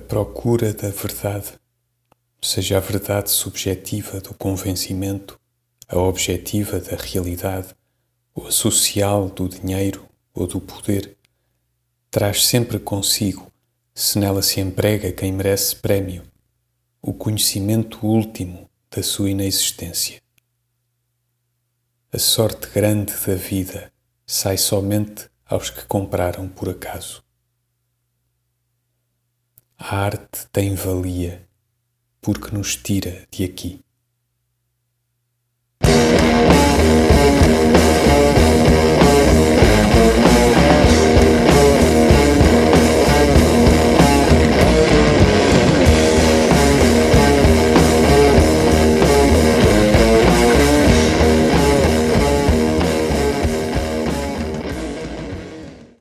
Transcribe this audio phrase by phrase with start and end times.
[0.00, 1.52] procura da verdade,
[2.42, 5.40] seja a verdade subjetiva do convencimento,
[5.88, 7.74] a objetiva da realidade,
[8.34, 11.16] ou a social do dinheiro ou do poder,
[12.10, 13.50] traz sempre consigo,
[13.94, 16.24] se nela se emprega quem merece prémio,
[17.00, 20.20] o conhecimento último da sua inexistência.
[22.12, 23.92] A sorte grande da vida
[24.26, 27.23] sai somente aos que compraram por acaso.
[29.86, 31.46] A arte tem valia
[32.22, 33.83] porque nos tira de aqui.